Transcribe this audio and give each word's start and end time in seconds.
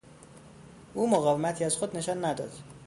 او 0.93 1.09
مقاومتی 1.09 1.63
از 1.63 1.75
خود 1.75 1.97
نشان 1.97 2.25
نداد. 2.25 2.51